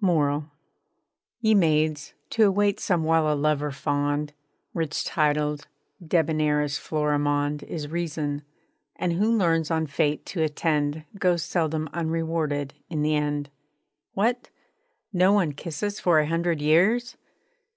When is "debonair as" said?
6.04-6.76